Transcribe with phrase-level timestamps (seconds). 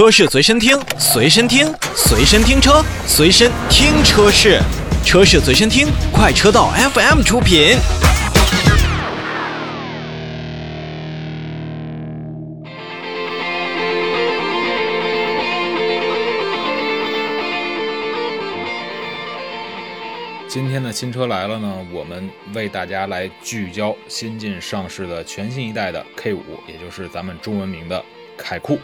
[0.00, 4.58] 车市随身听，随身听，随身听车，随身听车市，
[5.04, 7.76] 车市随身听，快车道 FM 出品。
[20.48, 28.02] 今天的新车来了呢，我们为大家来聚焦新近上市的全新一代的 K 五，也就是咱们中文名的
[28.38, 28.78] 凯酷。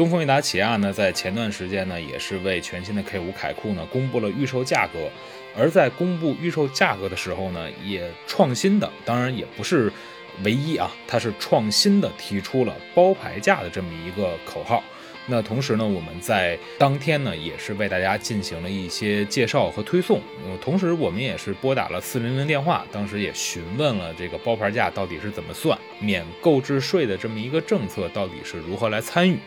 [0.00, 5.10] 东风悦达起亚呢，在前段时间呢，也是为全新的 K 五凯酷呢公布了预售价格。
[5.54, 9.92] 而在公布预售价格的时候呢，也创新的，当然也不是
[10.42, 14.82] 唯一啊，它是创新的提出了包牌价的这么一个口号。
[15.26, 20.18] 那同时呢，我们在当天呢，也是为大家进行了一些介绍和推送。
[20.46, 29.38] 呃，同时我们也是拨打了四零零电话，当时也询问了这个包牌价到底是怎么算，免购置税的这么一个政策到底是如何来参与。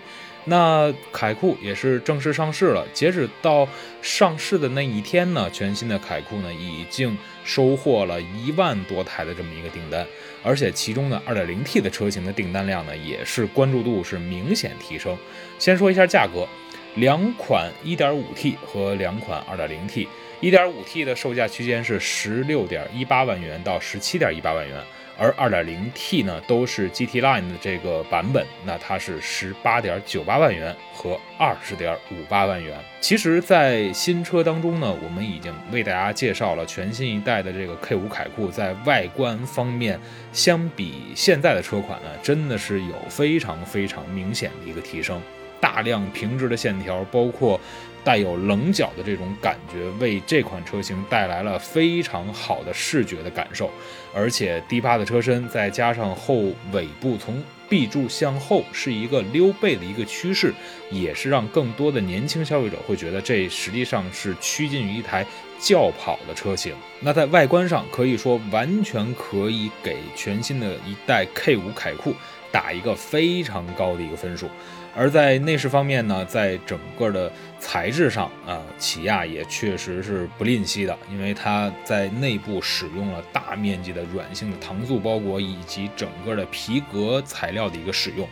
[0.46, 2.86] 那凯酷也是正式上市了。
[2.94, 3.68] 截止到
[4.02, 10.06] 上市的那一天呢，全新的凯酷呢已经收获了一万多台的这么一个订单，
[10.44, 15.18] 而且其中呢，2.0T 的车型的订单量呢也是关注度是明显提升。
[15.60, 16.48] 先说一下价格，
[16.96, 24.84] 两款 1.5T 和两款 2.0T，1.5T 的售价区间是16.18万元到17.18万元。
[25.16, 32.76] 而 2.0T 呢，都是 GT Line 的这个版本，那它是18.98万元和20.58万元。
[33.00, 40.00] 其实，在新车当中呢，我们已经为大家介绍了全新一代的这个 K5 凯酷，在外观方面，
[40.32, 45.22] 相比现在的车款呢，真的是有非常非常明显的一个提升。
[45.64, 47.58] 大量平直的线条，包括
[48.04, 53.72] 带有棱角的这种感觉，为这款车型带来了非常好的视觉的感受。
[54.14, 56.36] 而且低趴的车身，再加上后
[56.74, 60.54] 尾部从 B 柱向后是一个溜背的一个趋势，
[60.92, 65.26] 也是让更多的年轻消费者会觉得这实际上是趋近于一台
[65.58, 66.76] 轿跑的车型。
[67.00, 72.14] 那在外观上，可以说完全可以给全新的一代 K5 凯酷
[72.52, 74.50] 打一个非常高的一个分数。
[74.96, 88.28] 而在内饰方面呢，在整个的材质上啊，起亚也确实是不吝惜的，因为它在内部使用了大面积的软性的搪塑包裹，以及整个的皮革材料的一个使用，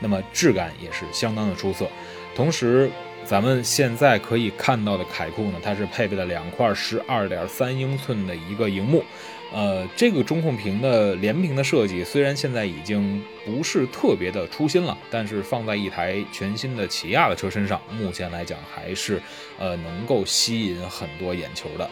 [0.00, 1.86] 那么质感也是相当的出色。
[2.34, 2.90] 同时，
[3.28, 9.04] 咱们现在可以看到的凯酷呢，它是配备了两块十二点三英寸的一个荧幕。
[9.52, 19.20] 呃，这个中控屏的连屏的设计虽然现在已经不是特别的初心了，但是放在一台全新的起亚的车身上，目前来讲还是
[19.58, 21.90] 呃能够吸引很多眼球的。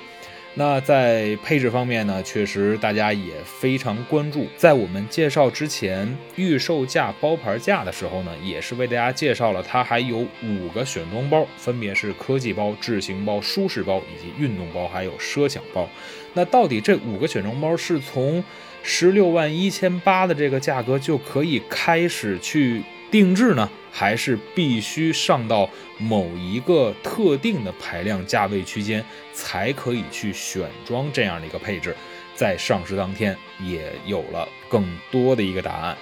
[0.56, 4.46] 那在配置方面呢，确实大家也非常关注。
[4.56, 15.88] 在我们介绍之前预售价包牌价的时候呢，也是为大家介绍了它还有五个选装包，分别是科技包、智行包、舒适包以及运动包，还有奢享包。
[16.34, 18.42] 那到底这五个选装包是从
[18.84, 22.80] 十六万一千八的这个价格就可以开始去
[23.14, 23.70] 定制呢？
[23.92, 31.94] 还是必须上到某一个特定的排量价位区间，才可以去选装这样的一个配置。
[32.34, 35.96] 在上市当天，也有了更多的一个答案。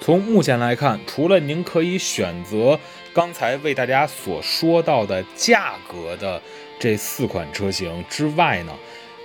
[0.00, 2.80] 从目前来看，除了您可以选择
[3.12, 6.40] 刚才为大家所说到的价格的
[6.78, 8.72] 这四款车型之外呢，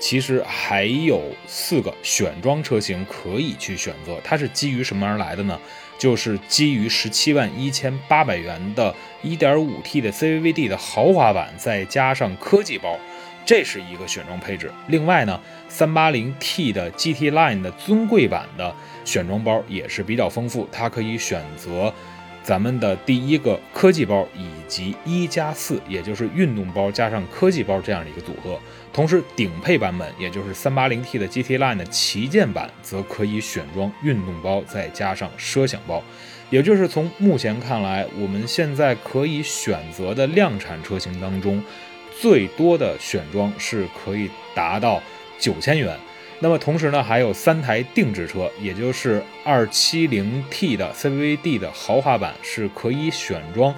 [0.02, 4.20] 其实还有四个选装车型可以去选择。
[4.24, 5.58] 它是基于什么而来的呢？
[6.00, 12.98] 就是基于十七万一千八百元的 1.5T 的 CVVD 的豪华版，再加上科技包，
[13.46, 14.72] 这是一个选装配置。
[14.88, 15.40] 另外呢
[15.70, 18.76] ，380T 的 GT Line 的尊贵版的
[19.06, 21.94] 选装包也是比较丰富，它可以选择。
[22.42, 28.58] 咱们的第一个科技包以及一加四，也就是运动包加上科技包这样的一个组合。
[28.94, 36.02] 同时，顶配版本，也就是三八零 T 的 GT Line 的旗舰版，则可以选装运动包再加上奢享包。
[36.50, 41.62] 也就是从目前看来，我们现在可以选择的量产车型当中，
[42.20, 45.02] 最多的选装是可以达到
[45.38, 45.98] 九千元。
[46.44, 53.74] 那么同时呢，还有三台定制车，也就是二七零 T 的 CVD 的豪华版是可以选装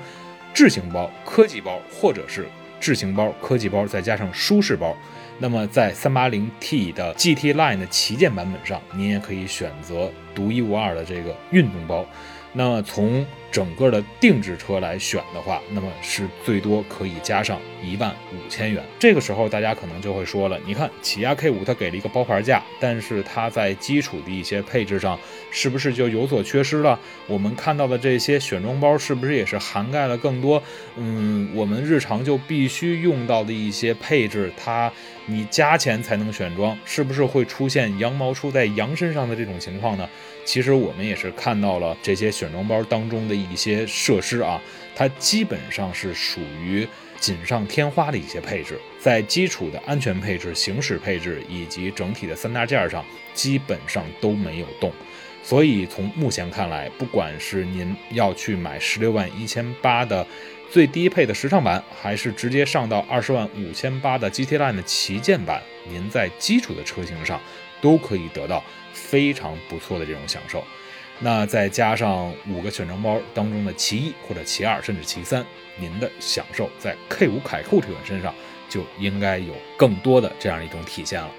[0.53, 2.47] 智行包、科技包，或者是
[2.79, 4.95] 智行包、科技包再加上舒适包。
[5.39, 12.05] 那么在三八零 T 的 GT Line 的旗舰版本上，您也可以选择独一无二的这个运动包。
[12.53, 18.83] 那么从整个的定制车来选的话，那么是最多可以加上一万五千元。
[18.97, 25.19] 这个时候大家可能就会说了，你看起亚 K 五它给了一个包牌价，但是它在基础的一些配置上
[25.51, 26.99] 是不是就有所缺失了？
[27.27, 30.61] 我们看到的这些选装包是不是也是涵盖了更多？
[30.95, 34.91] 嗯，我们日常就必须用到的一些配置，它
[35.27, 40.09] 你加钱才能选装，是不是会出现羊毛出在羊身上的这种情况呢？
[40.45, 44.61] 其实我们也是看到了这些选选装包当中的一些设施啊，
[44.93, 46.85] 它基本上是属于
[47.17, 54.91] 锦上添花的一些配置，在基础的安全配置、行驶配置以及整体的三大件上，基本上都没有动。
[55.41, 60.27] 所以从目前看来，不管是您要去买十六万一千八的
[60.69, 67.39] 最低配的时尚版，还是直接上到二十万五千八的 GT Line 的旗舰版，您在基础的车型上
[67.81, 68.61] 都可以得到。
[68.95, 70.63] 非常不错的这种享受，
[71.23, 75.45] 那再加上五个选装包当中的其一或者其二甚至其三，
[75.79, 78.35] 您的享受在 K 五凯酷这款身上
[78.67, 81.29] 就应该有更多的这样一种体现了。